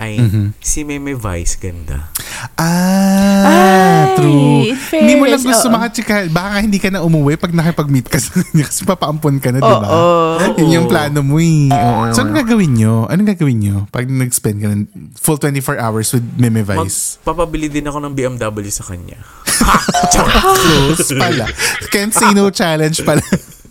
[0.00, 0.56] ay Mhm.
[0.56, 2.08] si Meme Vice ganda.
[2.56, 4.64] Ah, Ay, true.
[4.64, 5.74] in Hindi mo lang fairness, gusto oo.
[5.76, 6.24] makachika.
[6.26, 9.60] Baka nga hindi ka na umuwi pag nakipag-meet ka sa kanya kasi papaampon ka na,
[9.60, 9.84] di ba?
[9.84, 10.56] Oo.
[10.56, 11.68] Yun yung plano mo eh.
[11.68, 12.08] Oo.
[12.10, 13.04] So, anong gagawin nyo?
[13.06, 14.82] Anong gagawin nyo pag nag-spend ka ng
[15.14, 17.20] full 24 hours with Meme Vice?
[17.20, 19.20] Magpapabili din ako ng BMW sa kanya.
[20.16, 21.44] Close pala.
[21.90, 23.20] Can't say no challenge pala.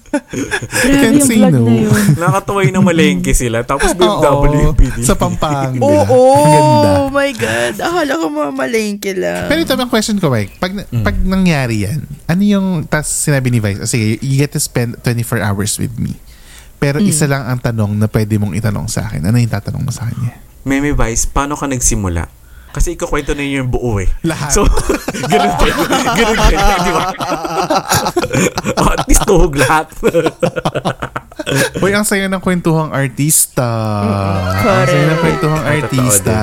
[0.09, 1.63] Grabe Can't yung say vlog no.
[1.63, 2.03] na yun.
[2.21, 3.61] Nakatuwa yung malengke sila.
[3.61, 5.05] Tapos BMW yung pinili.
[5.05, 5.69] sa Pampanga.
[5.79, 6.89] Oo, ganda.
[6.97, 7.73] oh my God.
[7.77, 9.45] Akala ko mamalengke lang.
[9.45, 10.57] Pero ito ang question ko, Mike.
[10.57, 11.03] Pag, Mm.
[11.03, 14.97] pag nangyari yan, ano yung, tas sinabi ni Vice, oh, sige, you get to spend
[14.99, 16.17] 24 hours with me.
[16.77, 17.05] Pero Mm.
[17.05, 19.21] isa lang ang tanong na pwede mong itanong sa akin.
[19.21, 20.33] Ano yung tatanong mo sa kanya?
[20.63, 22.38] Meme Vice, paano ka nagsimula?
[22.69, 24.09] Kasi ikakwento na yun yung buo eh.
[24.21, 24.53] Lahat.
[24.53, 24.61] So,
[25.31, 25.73] ganun din.
[25.89, 26.59] Ganun din.
[26.59, 27.05] Di ba?
[28.77, 29.89] oh, at least tuhog lahat.
[31.81, 33.65] Uy, ang saya ng kwentuhang artista.
[34.05, 34.89] Ang Correct.
[34.93, 36.37] saya ng kwentuhang Totoo artista.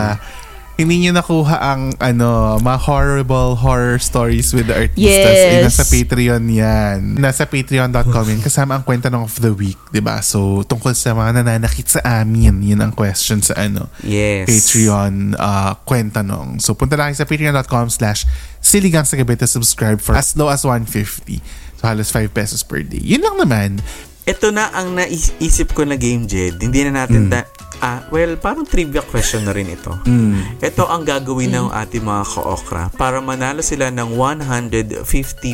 [0.76, 5.08] Hindi niyo nakuha ang ano, mga horrible horror stories with the artistas.
[5.32, 5.72] Eh, Yes.
[5.72, 6.98] nasa Patreon yan.
[7.16, 8.44] Nasa patreon.com yan.
[8.44, 9.80] Kasama ang kwenta ng of the week.
[9.88, 12.60] 'di ba So, tungkol sa mga nananakit sa amin.
[12.60, 13.88] Yun ang question sa ano.
[14.04, 14.44] Yes.
[14.44, 16.60] Patreon uh, kwenta nung.
[16.60, 18.28] So, punta lang sa patreon.com slash
[18.60, 21.40] siligang sa gabi to subscribe for as low as 150.
[21.80, 23.00] So, halos 5 pesos per day.
[23.00, 23.70] Yun lang naman.
[24.26, 26.58] Ito na ang naisip ko na game, Jed.
[26.58, 27.46] Hindi na natin da-
[27.78, 29.92] ah, well, parang trivia question na rin ito.
[30.58, 35.02] Ito ang gagawin ng ating mga ka-okra para manalo sila ng 150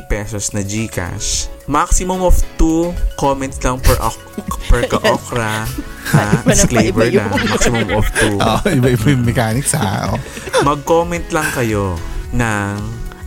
[0.07, 1.47] pesos na GCash.
[1.65, 4.23] Maximum of 2 comments lang per, ok-
[4.67, 5.65] per ka-okra.
[6.11, 6.27] ha?
[6.43, 7.31] Na Disclaimer lang.
[7.53, 8.37] Maximum of 2.
[8.37, 10.11] Oh, iba-iba yung mechanics ha.
[10.11, 10.19] Oh.
[10.63, 11.95] mag-comment lang kayo
[12.31, 12.75] ng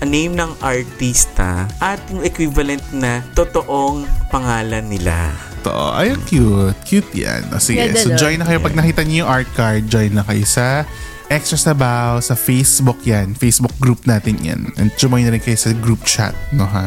[0.04, 5.34] name ng artista at yung equivalent na totoong pangalan nila.
[5.66, 6.78] To, ayun, cute.
[6.86, 7.50] Cute yan.
[7.50, 8.62] O, sige, Ganda so join na kayo.
[8.62, 10.86] Pag nakita niyo yung art card, join na kayo sa
[11.26, 13.34] Extra Sabaw, sa Facebook yan.
[13.34, 14.70] Facebook group natin yan.
[14.78, 16.86] And join na rin kayo sa group chat, no ha?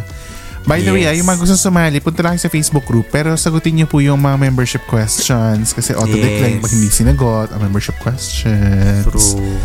[0.62, 1.24] By the way, ah, Yes.
[1.24, 3.08] yung mga gusto sumali, punta lang sa Facebook group.
[3.08, 6.62] Pero sagutin niyo po yung mga membership questions kasi auto-decline Yes.
[6.62, 9.08] pag hindi sinagot ang membership questions.
[9.08, 9.58] True.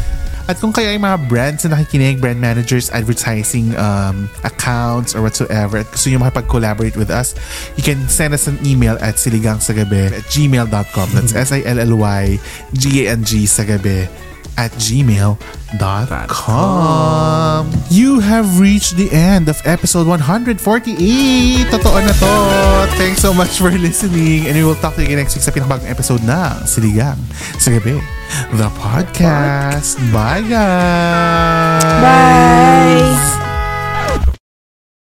[0.44, 5.80] At kung kayo ay mga brands na nakikinig, brand managers, advertising um, accounts or whatsoever,
[5.80, 7.32] at gusto nyo makipag-collaborate with us,
[7.80, 11.08] you can send us an email at siligangsagabi at gmail.com.
[11.16, 14.12] That's S-I-L-L-Y-G-A-N-G sagabi
[14.58, 15.42] at gmail.com.
[17.90, 20.60] You have reached the end of episode 148.
[21.70, 22.88] Totoo na to.
[22.98, 25.52] Thanks so much for listening and we will talk to you again next week sa
[25.52, 27.18] pinakabagong episode ng Siligang
[27.58, 27.98] sa Gabi,
[28.58, 29.98] the podcast.
[30.14, 31.82] Bye, guys!
[32.02, 33.53] Bye!